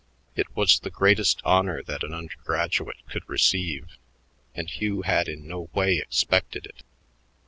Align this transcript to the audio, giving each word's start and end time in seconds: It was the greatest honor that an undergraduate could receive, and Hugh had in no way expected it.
It 0.35 0.47
was 0.55 0.79
the 0.79 0.89
greatest 0.89 1.43
honor 1.45 1.83
that 1.83 2.01
an 2.03 2.11
undergraduate 2.11 3.07
could 3.07 3.21
receive, 3.29 3.99
and 4.55 4.67
Hugh 4.67 5.03
had 5.03 5.27
in 5.27 5.47
no 5.47 5.69
way 5.73 5.97
expected 5.99 6.65
it. 6.65 6.81